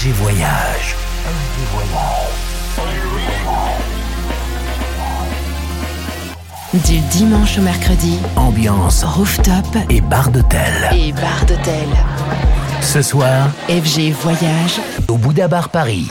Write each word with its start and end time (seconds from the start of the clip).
FG 0.00 0.12
Voyage. 0.12 0.96
Du 6.72 6.98
dimanche 7.10 7.58
au 7.58 7.60
mercredi, 7.60 8.18
Ambiance 8.34 9.04
rooftop 9.04 9.66
et 9.90 10.00
bar 10.00 10.30
d'hôtel. 10.30 10.88
et 10.94 11.12
bar 11.12 11.44
d'hôtel. 11.46 11.88
Ce 12.80 13.02
soir, 13.02 13.50
FG 13.68 14.12
Voyage, 14.12 14.80
au 15.08 15.18
Bouddha 15.18 15.48
Bar 15.48 15.68
Paris. 15.68 16.08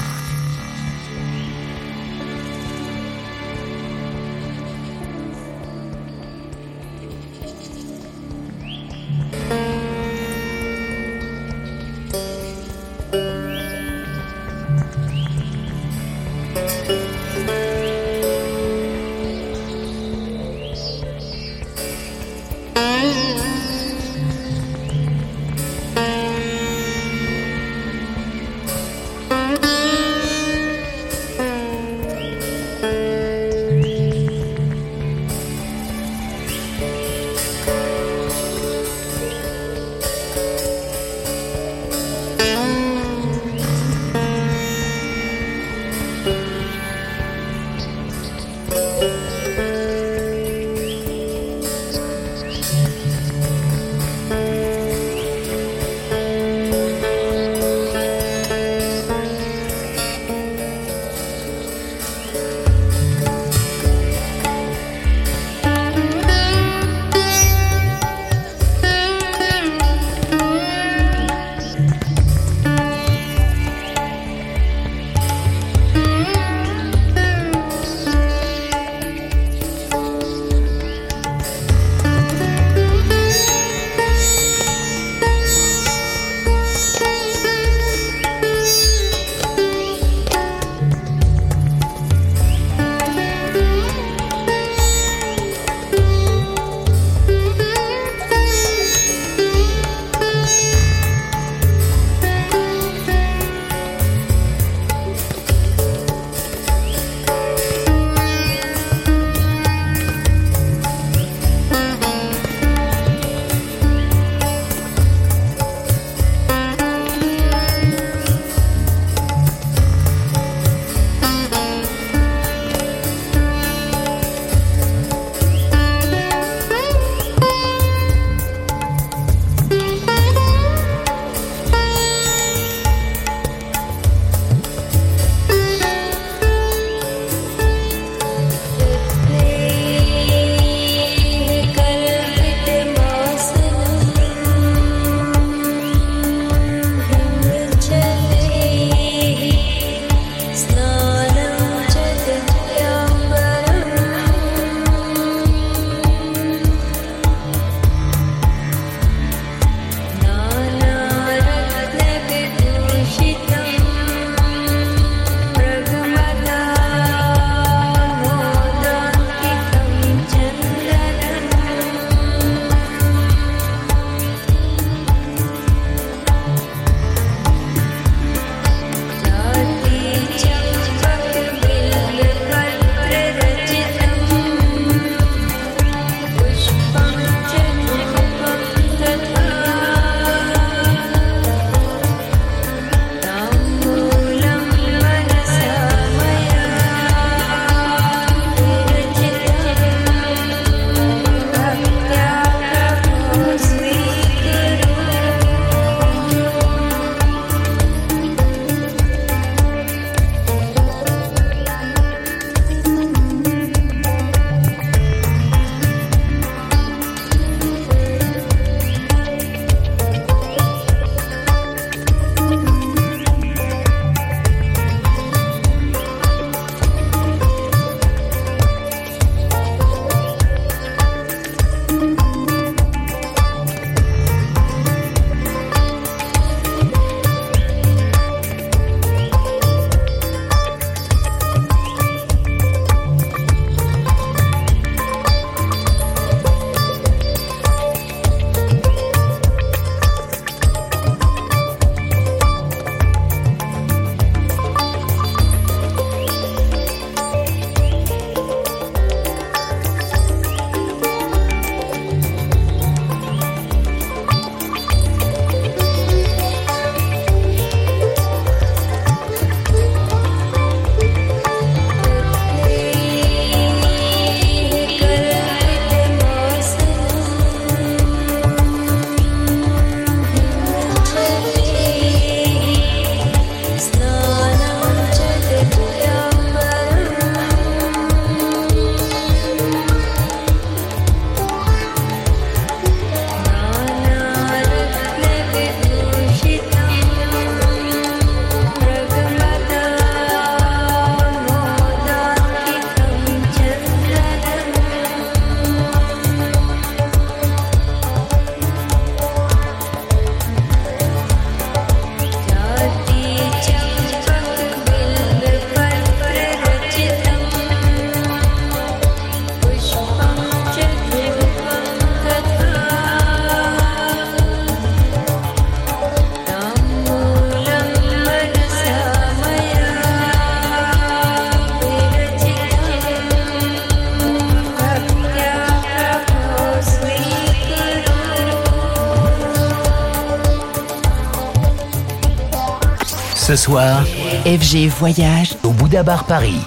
Ce 343.49 343.55
soir, 343.55 344.03
FG 344.45 344.89
Voyage 344.99 345.55
au 345.63 345.71
Bouddha 345.71 346.03
Bar 346.03 346.25
Paris. 346.25 346.61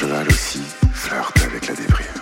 cheval 0.00 0.26
aussi 0.28 0.62
flirte 0.94 1.44
avec 1.44 1.66
la 1.66 1.74
déprime. 1.74 2.19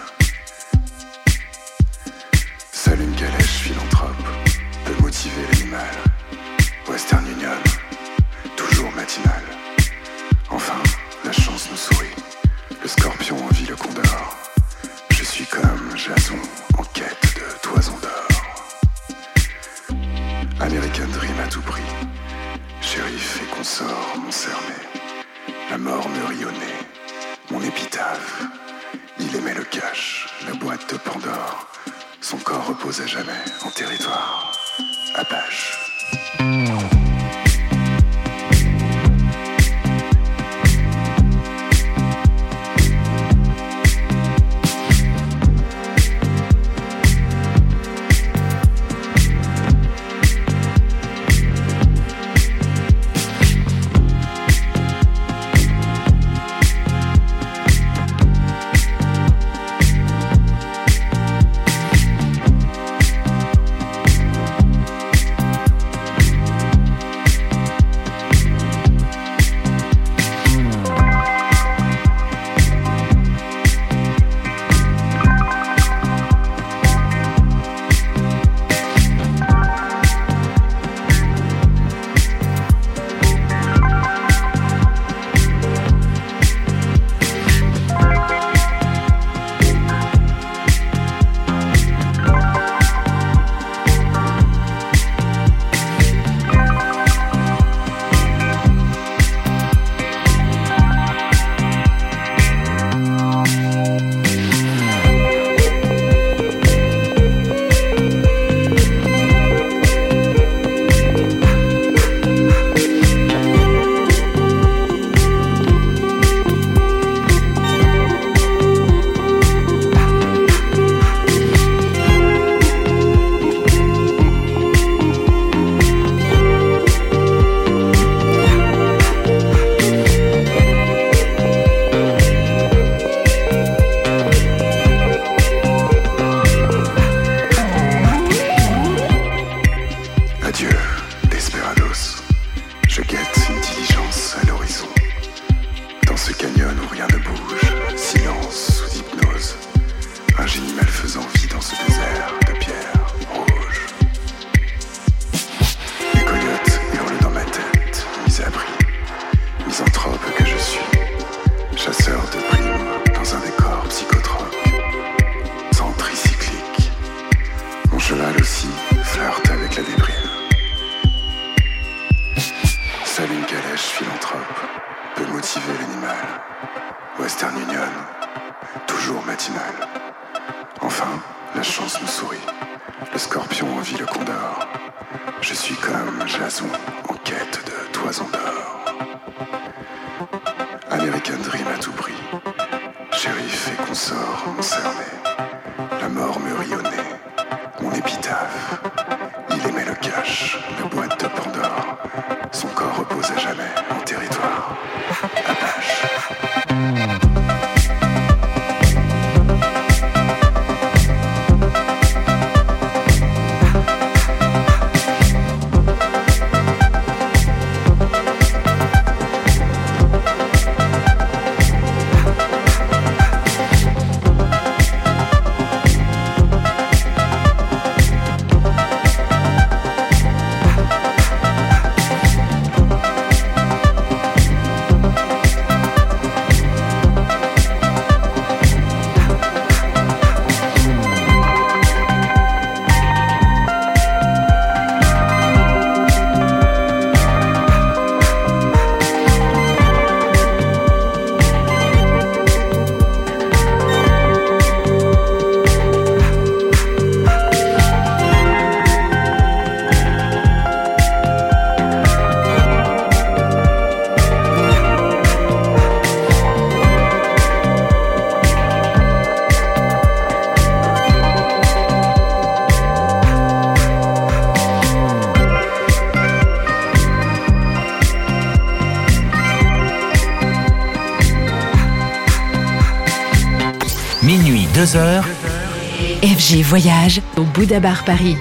Voyage 286.56 287.20
au 287.36 287.42
Bouddha 287.42 287.78
Bar 287.78 288.04
Paris. 288.04 288.36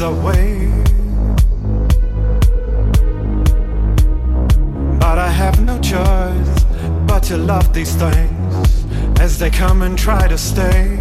Away. 0.00 0.70
But 4.98 5.18
I 5.18 5.28
have 5.28 5.64
no 5.64 5.80
choice 5.80 6.64
but 7.06 7.22
to 7.24 7.36
love 7.36 7.72
these 7.72 7.94
things 7.94 8.86
as 9.20 9.38
they 9.38 9.50
come 9.50 9.82
and 9.82 9.96
try 9.96 10.26
to 10.26 10.36
stay. 10.36 10.98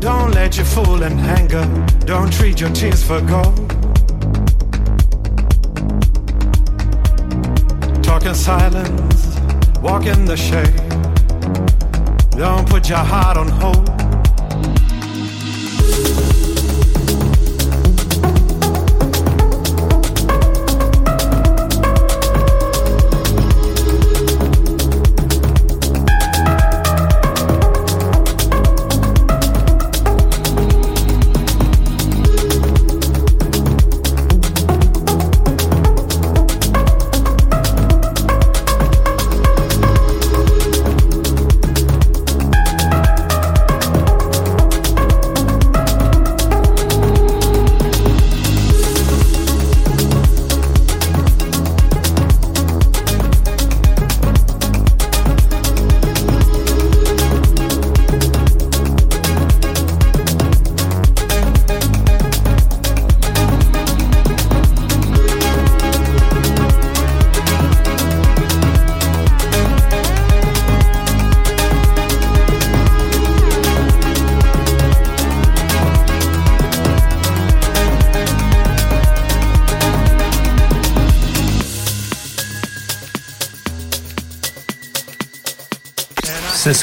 Don't 0.00 0.32
let 0.32 0.56
your 0.56 0.66
fool 0.66 1.02
and 1.02 1.18
anger, 1.20 1.64
don't 2.00 2.32
treat 2.32 2.60
your 2.60 2.70
tears 2.70 3.02
for 3.02 3.20
gold. 3.22 3.70
Talk 8.02 8.26
in 8.26 8.34
silence, 8.34 9.38
walk 9.80 10.06
in 10.06 10.24
the 10.26 10.36
shade. 10.36 10.76
Don't 12.32 12.68
put 12.68 12.88
your 12.88 12.98
heart 12.98 13.36
on 13.38 13.48
hold. 13.48 14.03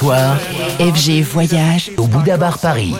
FG 0.03 1.21
Voyage 1.21 1.91
au 1.97 2.07
Bouddha 2.07 2.35
Bar 2.35 2.57
Paris. 2.57 2.95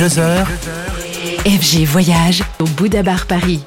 2h. 0.00 0.46
FG 1.44 1.84
Voyage 1.84 2.42
au 2.58 2.64
Bouddha 2.64 3.02
Bar 3.02 3.26
Paris. 3.26 3.60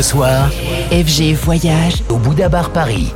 Ce 0.00 0.12
soir, 0.12 0.48
FG 0.90 1.34
Voyage 1.34 2.02
au 2.08 2.16
Bouddha 2.16 2.48
Bar 2.48 2.70
Paris. 2.70 3.12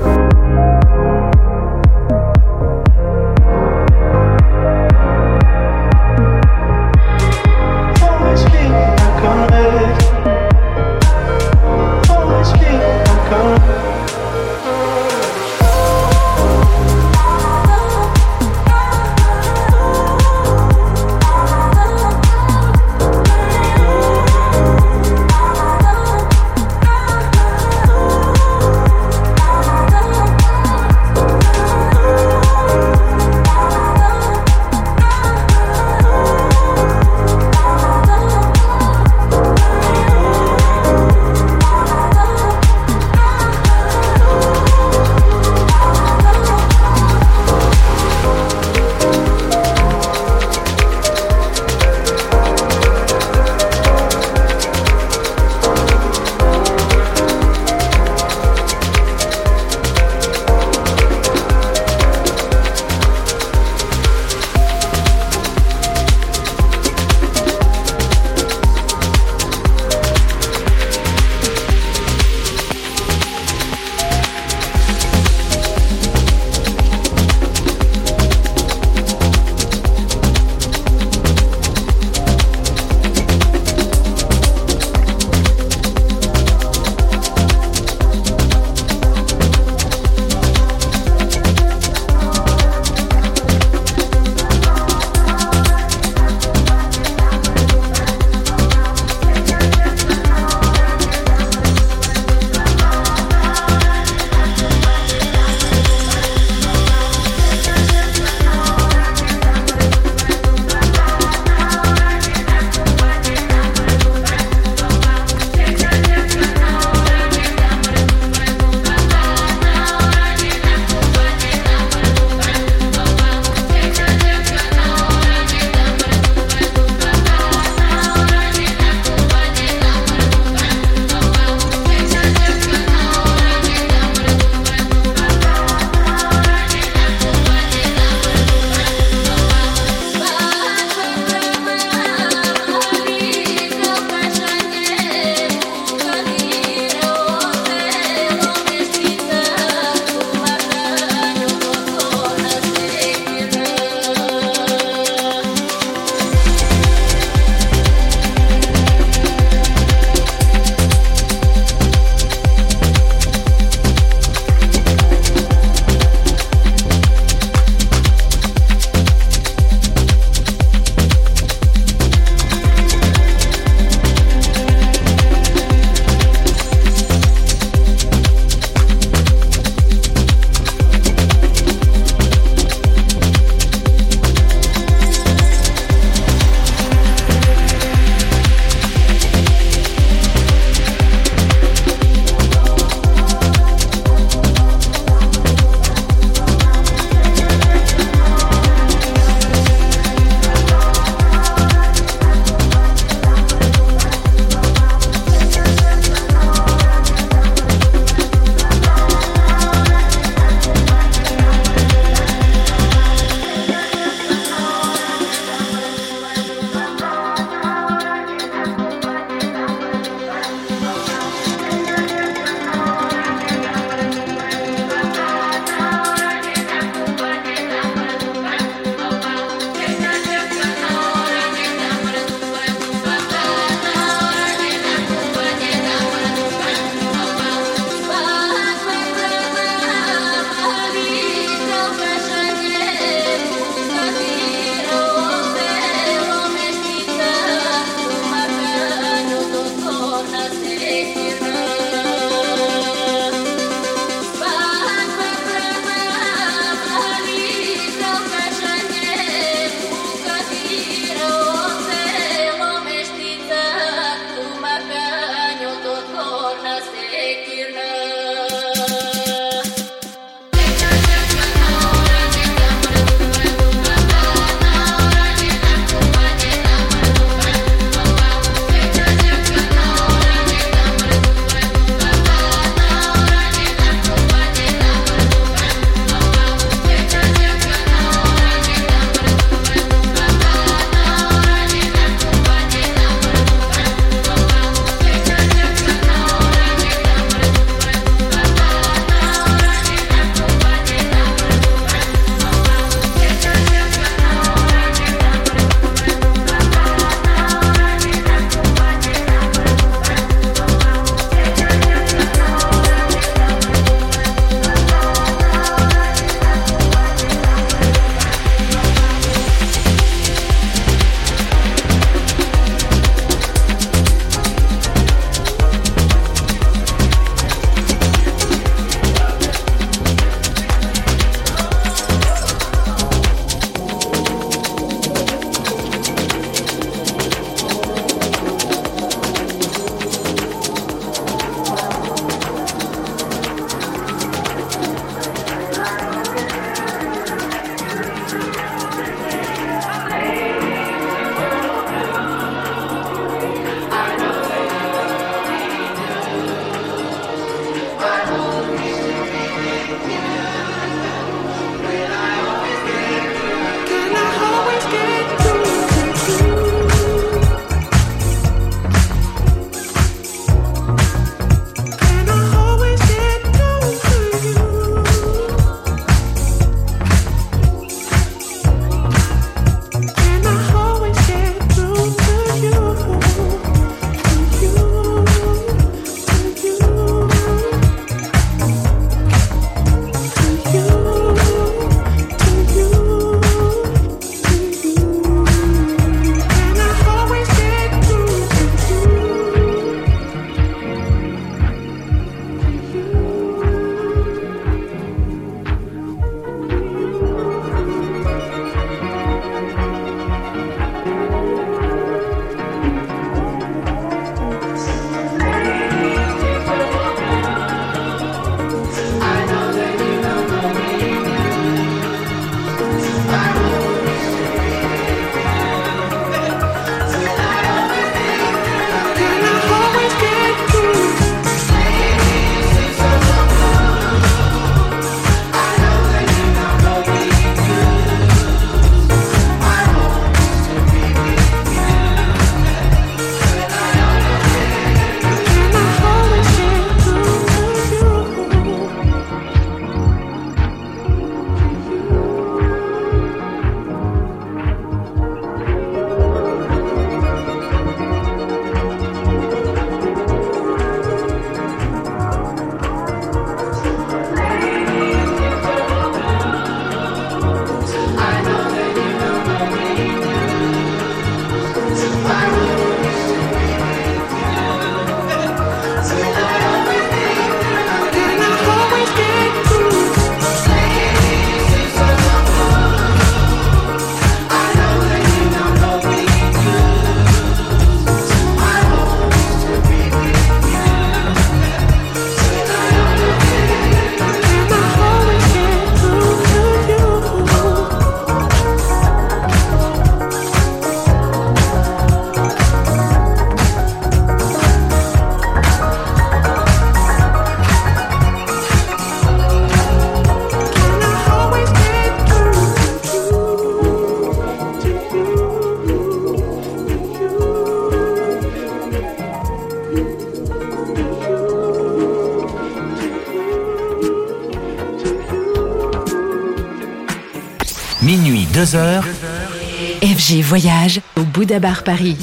FG 530.03 530.41
Voyage 530.41 531.03
au 531.19 531.23
Bouddha 531.23 531.59
Bar 531.59 531.83
Paris. 531.83 532.17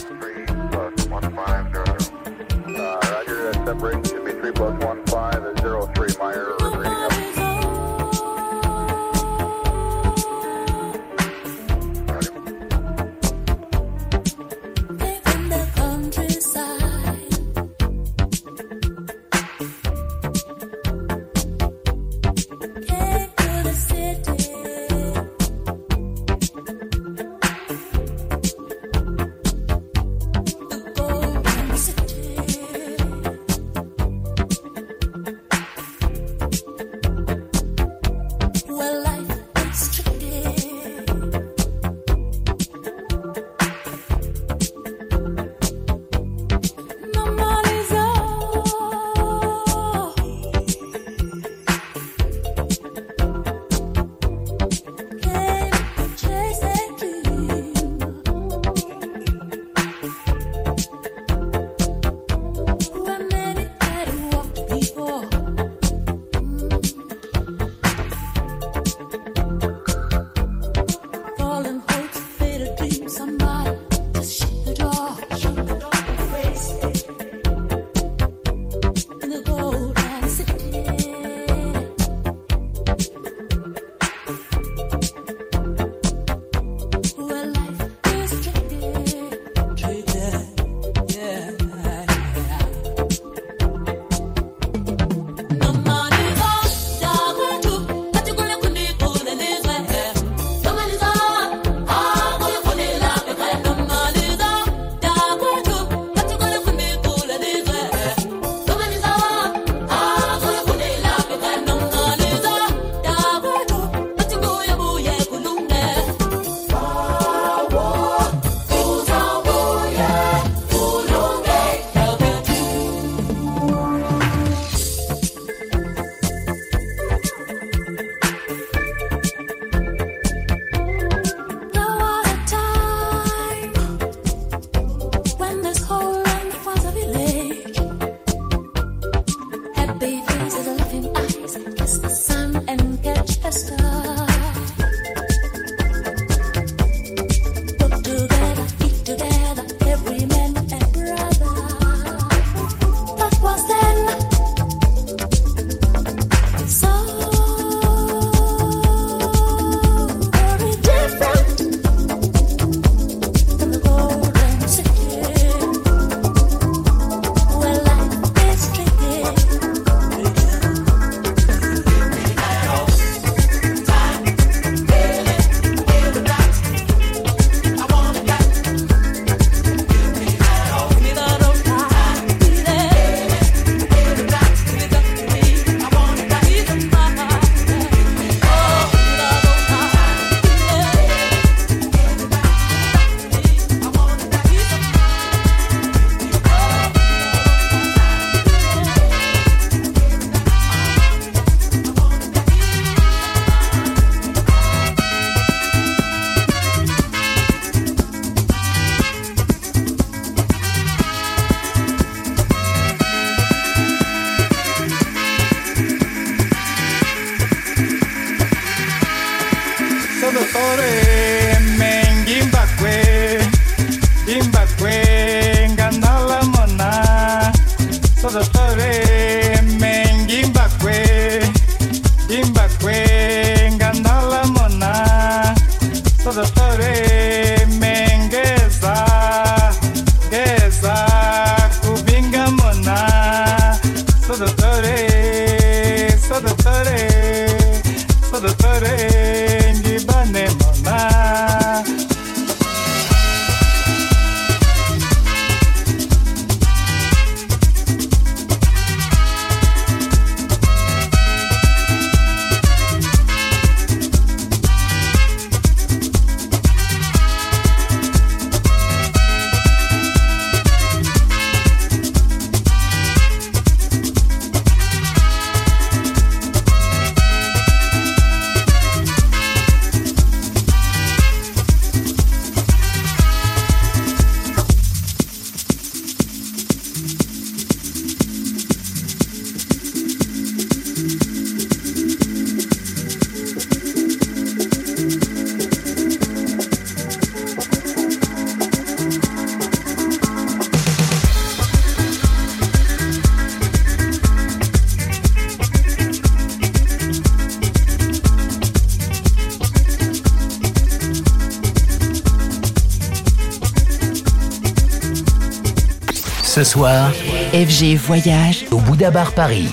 Soir, 316.72 317.12
FG 317.52 317.98
Voyage 317.98 318.66
au 318.72 318.78
Bouddha 318.78 319.12
Bar 319.12 319.34
Paris. 319.34 319.68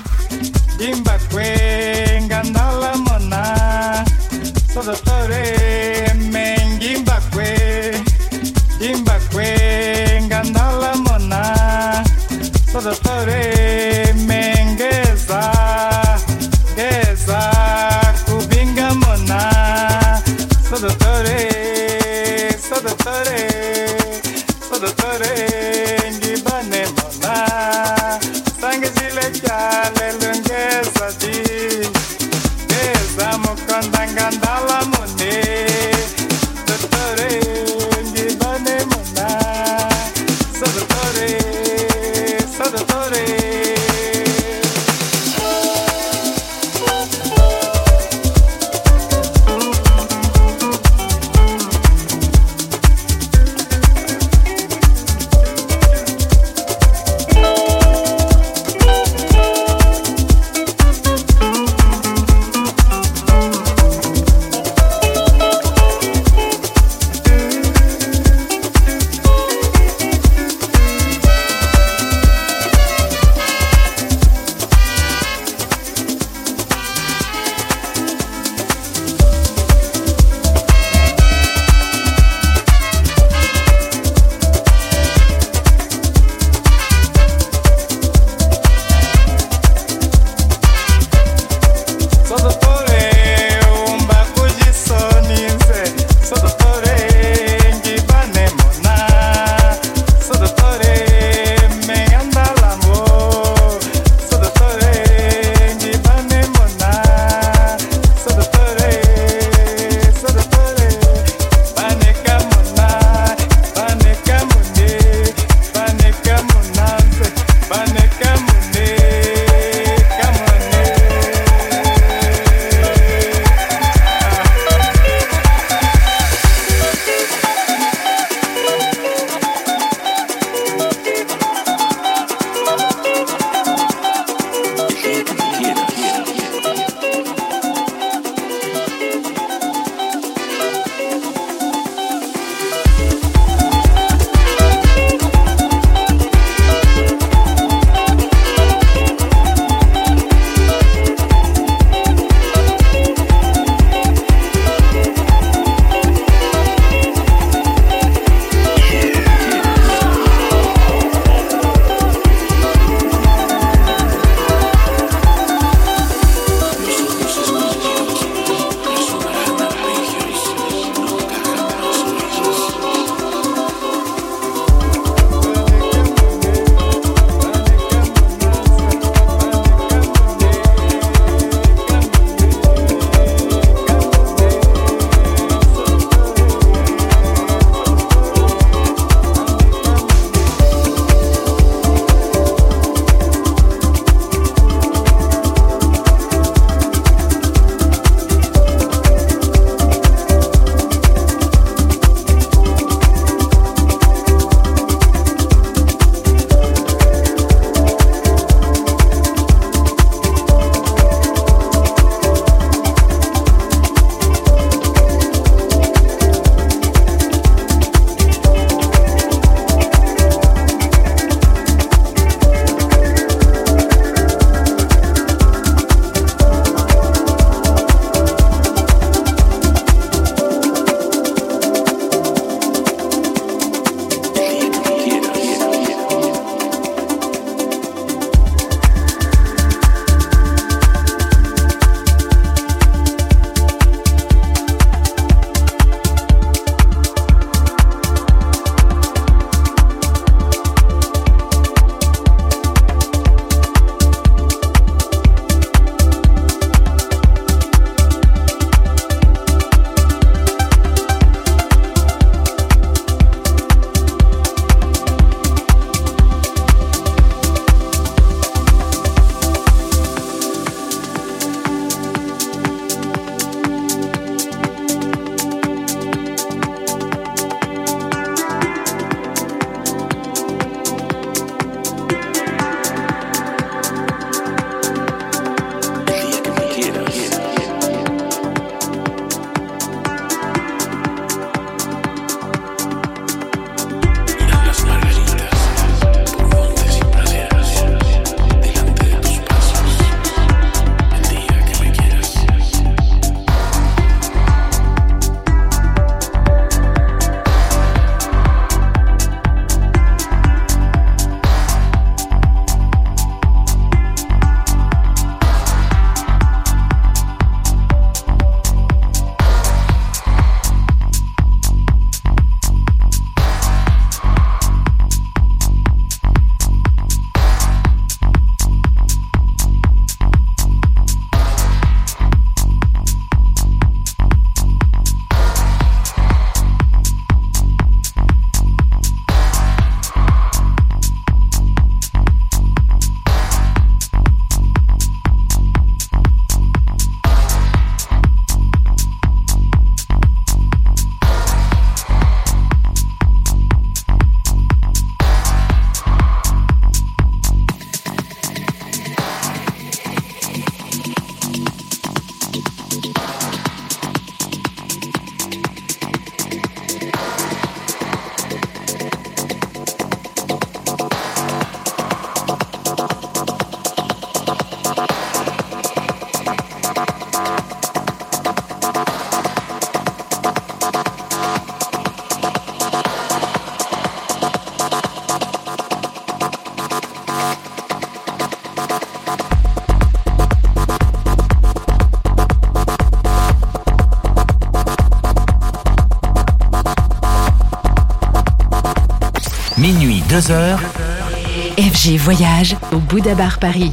Au 402.93 402.99
Bouddha 402.99 403.37
Bar 403.37 403.61
Paris. 403.61 403.93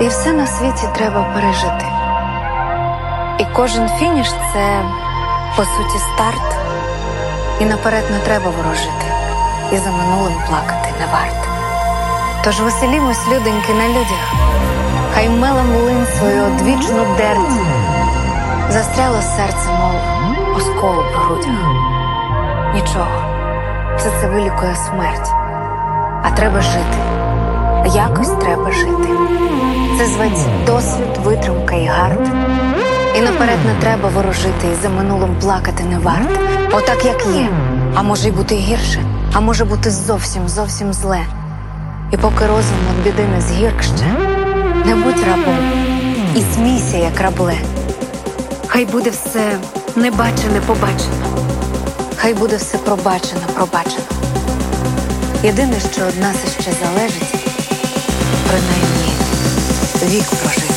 І 0.00 0.08
все 0.08 0.32
на 0.32 0.46
світі 0.46 0.88
треба 0.94 1.22
пережити. 1.34 1.86
І 3.38 3.46
кожен 3.56 3.88
фініш 3.88 4.28
це, 4.52 4.82
по 5.56 5.64
суті, 5.64 5.98
старт. 5.98 6.56
І 7.60 7.64
наперед 7.64 8.04
не 8.10 8.18
треба 8.18 8.50
ворожити, 8.50 9.06
і 9.72 9.76
за 9.76 9.90
минулим 9.90 10.34
плакати 10.48 10.88
не 11.00 11.06
варто. 11.06 11.48
Тож 12.44 12.60
веселімось, 12.60 13.28
люденьки, 13.28 13.74
на 13.74 13.88
людях, 13.88 14.34
хай 15.14 15.28
мелем 15.28 15.72
млин 15.72 16.06
свою 16.18 16.44
одвічну 16.44 17.16
дерть. 17.16 17.60
Застряло 18.70 19.22
серце, 19.22 19.68
мов 19.70 20.56
осколу 20.56 21.04
по 21.14 21.18
грудях. 21.18 21.60
Нічого, 22.74 23.22
все 23.96 24.10
це 24.20 24.26
вилікує 24.26 24.74
смерть. 24.74 25.30
А 26.22 26.30
треба 26.36 26.60
жити. 26.60 27.19
Якось 27.86 28.30
треба 28.40 28.72
жити. 28.72 29.08
Це 29.98 30.06
зветься 30.06 30.48
досвід, 30.66 31.18
витримка 31.24 31.74
і 31.74 31.86
гард. 31.86 32.28
І 33.16 33.20
наперед 33.20 33.58
не 33.66 33.74
треба 33.80 34.08
ворожити, 34.08 34.66
і 34.72 34.82
за 34.82 34.88
минулим 34.88 35.36
плакати 35.40 35.84
не 35.84 35.98
варто. 35.98 36.40
Отак, 36.72 37.04
як 37.04 37.26
є. 37.34 37.48
А 37.94 38.02
може 38.02 38.28
й 38.28 38.30
бути 38.30 38.54
гірше, 38.54 39.04
а 39.32 39.40
може 39.40 39.64
бути 39.64 39.90
зовсім, 39.90 40.48
зовсім 40.48 40.92
зле. 40.92 41.20
І 42.12 42.16
поки 42.16 42.46
розум 42.46 42.76
від 42.90 43.04
біди 43.04 43.28
не 43.34 43.40
згіркще, 43.40 44.04
не 44.86 44.94
будь 44.94 45.24
рабом 45.26 45.58
і 46.36 46.42
смійся, 46.54 46.96
як 46.96 47.20
рабле. 47.20 47.56
Хай 48.66 48.84
буде 48.84 49.10
все 49.10 49.58
небачене, 49.96 50.60
побачено. 50.66 51.26
Хай 52.16 52.34
буде 52.34 52.56
все 52.56 52.78
пробачено, 52.78 53.42
пробачено. 53.54 54.04
Єдине, 55.42 55.74
що 55.92 56.02
од 56.02 56.20
нас 56.20 56.36
іще 56.46 56.70
залежить, 56.84 57.39
принаймні 58.50 59.14
вік 60.02 60.24
прожити, 60.24 60.69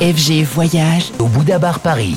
FG 0.00 0.44
Voyage 0.44 1.12
au 1.18 1.26
Bouddha 1.26 1.58
Bar 1.58 1.80
Paris. 1.80 2.16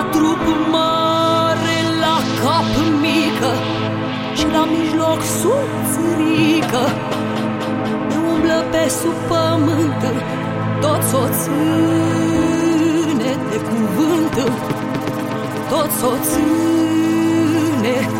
La 0.00 0.06
trup 0.08 0.44
mare, 0.72 1.78
la 2.02 2.16
cap 2.40 2.68
mică 3.00 3.52
Și 4.34 4.46
la 4.52 4.64
mijloc 4.64 5.20
subțirică 5.40 6.84
Ne 8.08 8.16
umblă 8.32 8.64
pe 8.70 8.88
sub 8.88 9.18
pământ 9.28 10.02
Toți 10.80 11.14
o 11.14 11.24
ține 11.40 13.30
de 13.50 13.58
cuvânt. 13.68 14.34
Tot 15.68 15.90
o 16.10 16.12
ține 16.28 18.19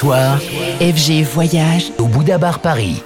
FG 0.00 1.24
Voyage 1.24 1.90
au 1.98 2.06
Bouddha 2.06 2.38
Bar 2.38 2.60
Paris. 2.60 3.02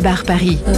Bar 0.00 0.22
Paris. 0.24 0.77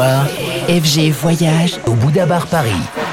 FG 0.00 1.10
Voyage 1.12 1.78
au 1.86 1.92
Bouddha 1.92 2.26
Bar 2.26 2.46
Paris. 2.48 3.03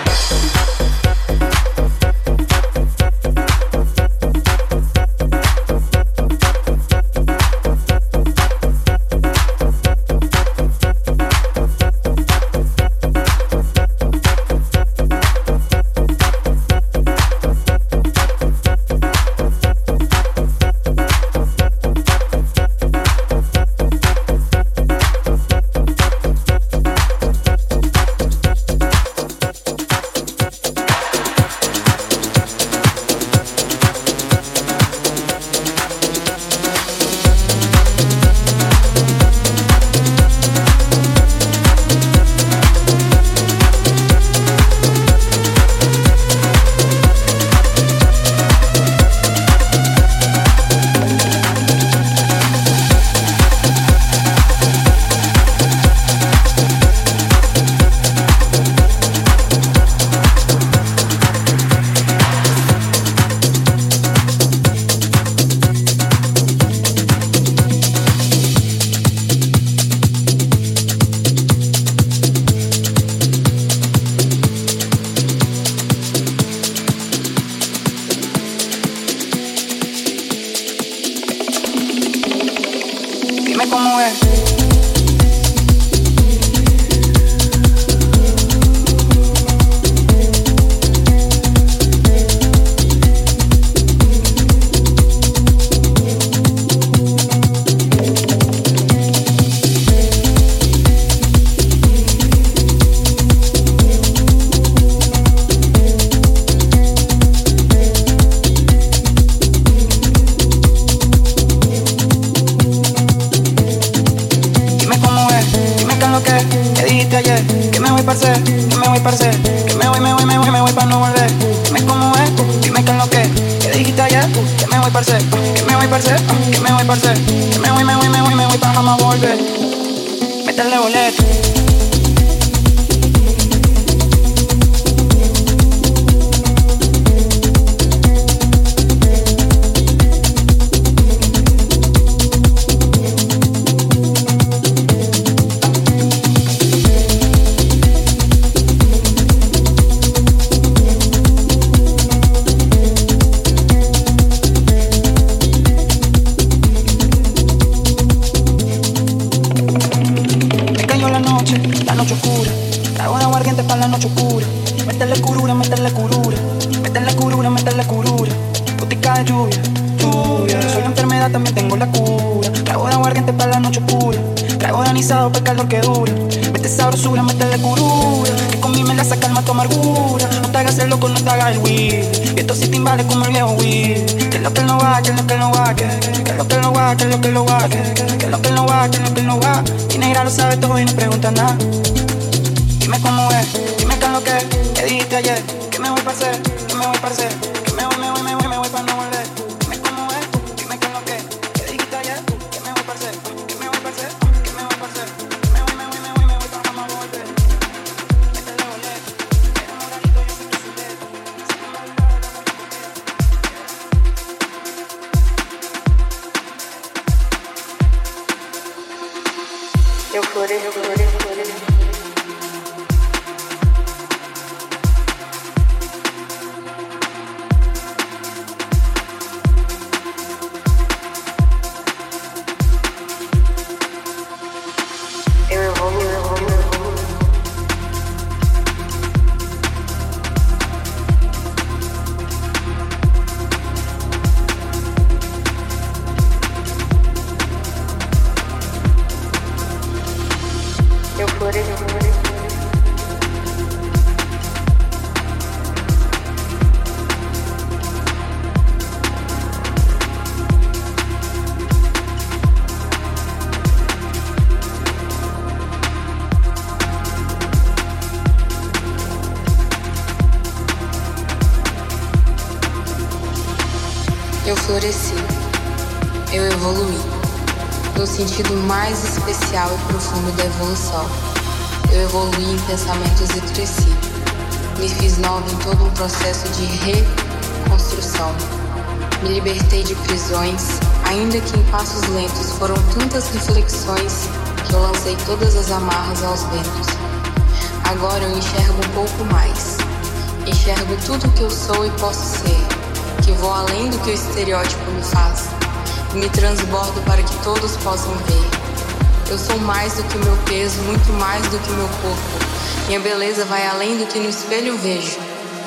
Me 306.14 306.30
transbordo 306.30 307.02
para 307.02 307.24
que 307.24 307.36
todos 307.44 307.78
possam 307.78 308.14
ver. 308.16 309.32
Eu 309.32 309.38
sou 309.38 309.58
mais 309.60 309.94
do 309.94 310.04
que 310.04 310.18
o 310.18 310.26
meu 310.26 310.38
peso, 310.46 310.82
muito 310.82 311.14
mais 311.14 311.42
do 311.48 311.58
que 311.60 311.72
meu 311.72 311.88
corpo. 311.88 312.86
Minha 312.88 313.00
beleza 313.00 313.46
vai 313.46 313.66
além 313.68 313.98
do 313.98 314.06
que 314.06 314.20
no 314.20 314.30
espelho 314.30 314.78
vejo. 314.78 315.18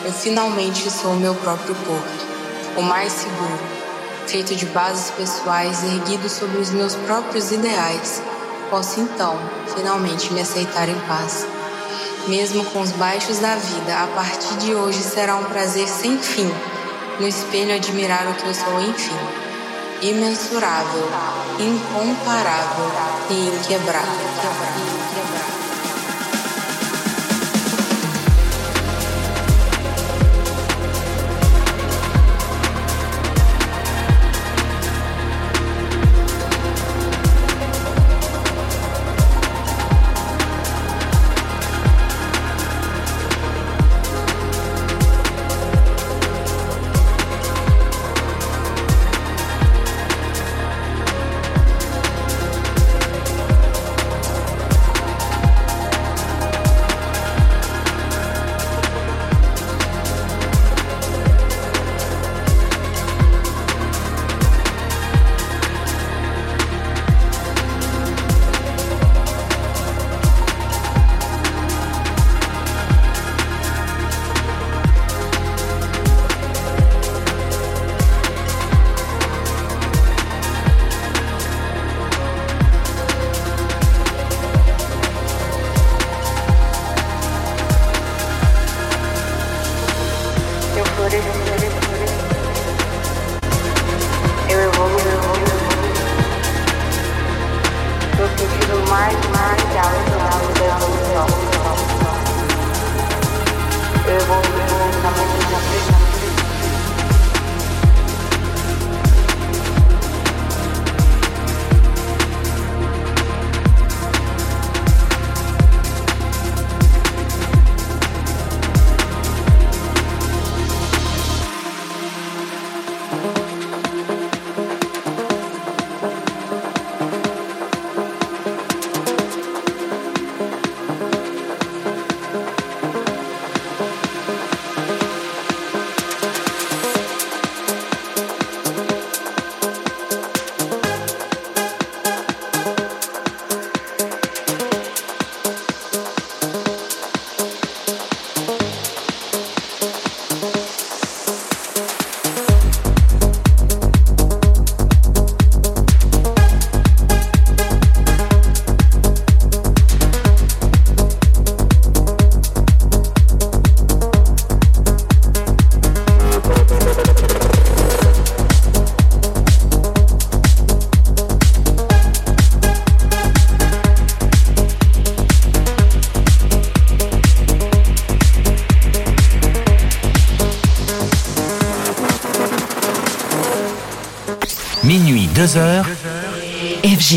Eu 0.05 0.13
finalmente 0.13 0.91
sou 0.91 1.13
o 1.13 1.17
meu 1.17 1.35
próprio 1.37 1.75
porto, 1.75 2.27
o 2.77 2.83
mais 2.83 3.13
seguro, 3.13 3.59
feito 4.27 4.55
de 4.55 4.67
bases 4.67 5.11
pessoais 5.13 5.83
erguido 5.83 6.29
sobre 6.29 6.59
os 6.59 6.71
meus 6.71 6.95
próprios 6.95 7.51
ideais. 7.51 8.23
Posso 8.69 9.01
então, 9.01 9.39
finalmente, 9.75 10.33
me 10.33 10.43
aceitar 10.43 10.89
em 10.89 10.99
paz. 11.09 11.47
Mesmo 12.29 12.65
com 12.67 12.81
os 12.81 12.91
baixos 12.93 13.39
da 13.39 13.57
vida, 13.57 14.03
a 14.03 14.07
partir 14.09 14.57
de 14.59 14.75
hoje 14.75 15.01
será 15.01 15.37
um 15.37 15.45
prazer 15.45 15.89
sem 15.89 16.19
fim 16.19 16.51
no 17.19 17.29
espelho 17.29 17.75
admirar 17.75 18.27
o 18.29 18.35
que 18.35 18.47
eu 18.47 18.55
sou, 18.55 18.81
enfim. 18.81 19.44
Imensurável, 20.05 21.09
incomparável 21.59 22.93
e 23.31 23.49
inquebrável. 23.49 25.04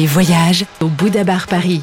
Voyage 0.05 0.65
au 0.81 0.87
Bouddha 0.87 1.23
Bar 1.23 1.47
Paris. 1.47 1.81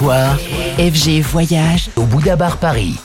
FG 0.00 1.20
Voyage 1.20 1.90
au 1.96 2.04
Bouddha 2.04 2.34
Bar 2.34 2.56
Paris. 2.56 2.98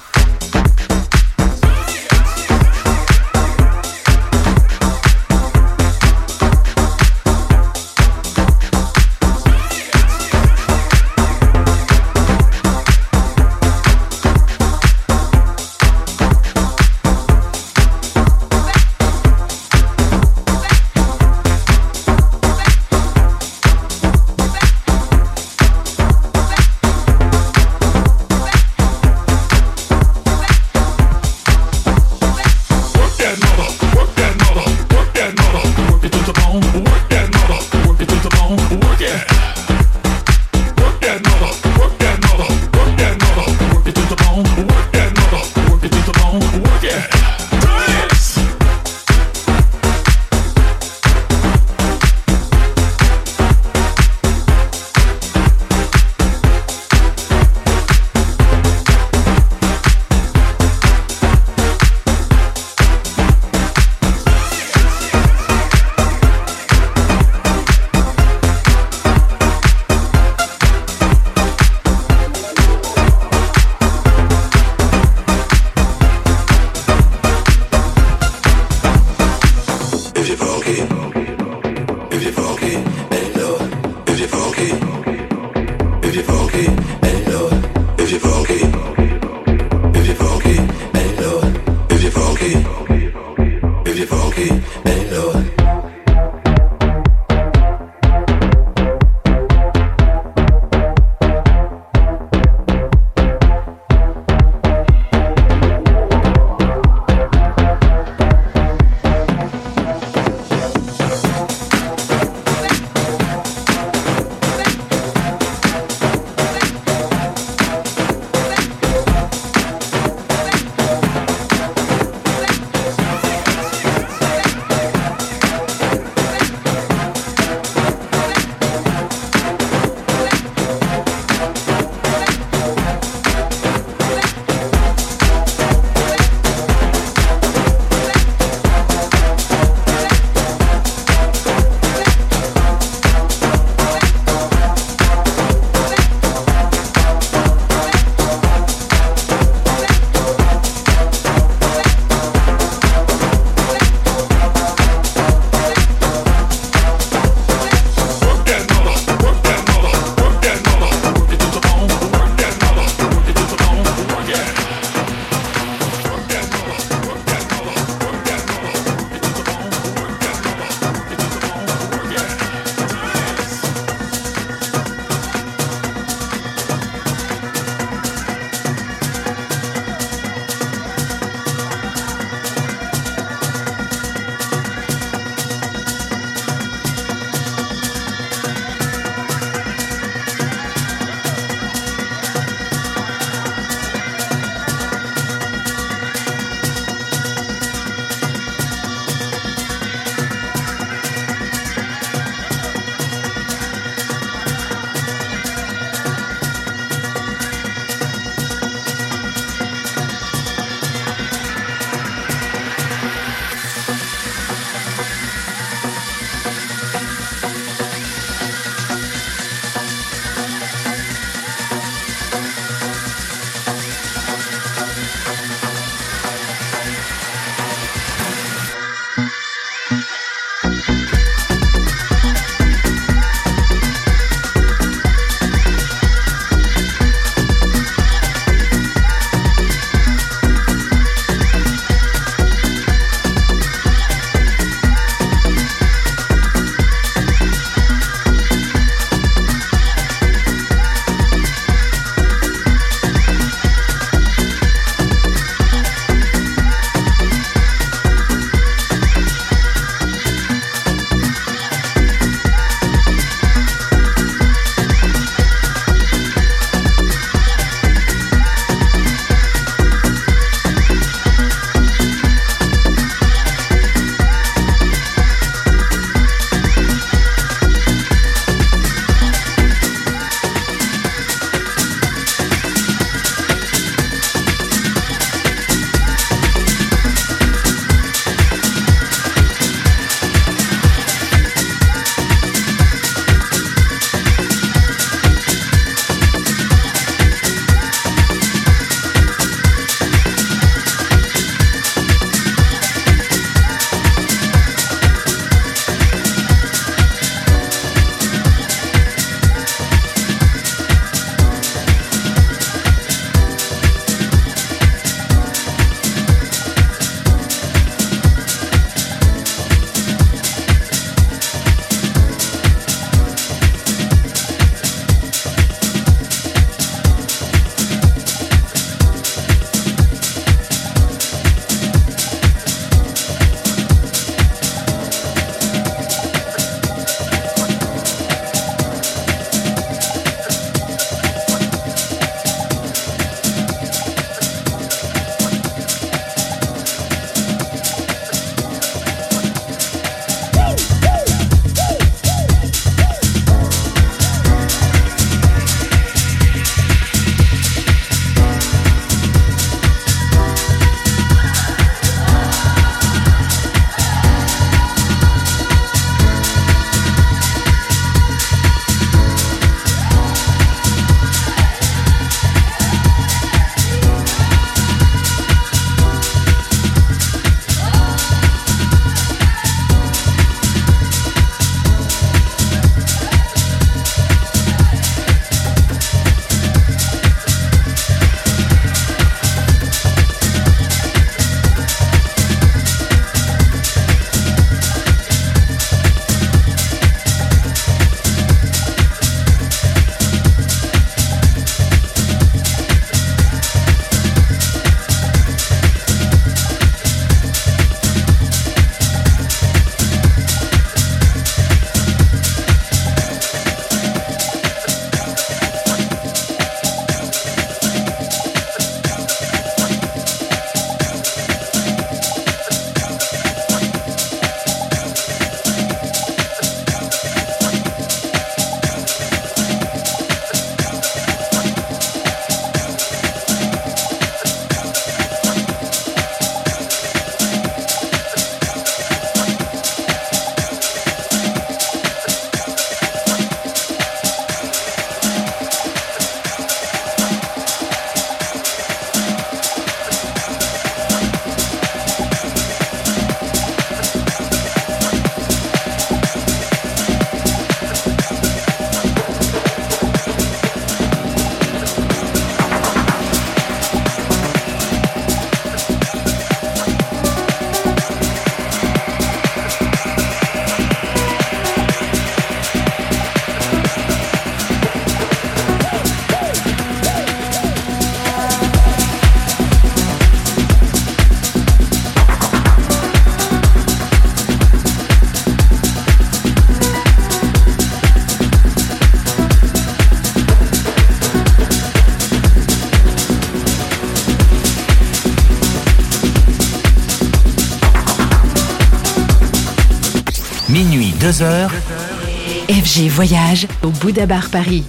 Voyage 503.03 503.67
au 503.83 503.89
Bouddha 503.89 504.25
Bar 504.25 504.49
Paris. 504.49 504.85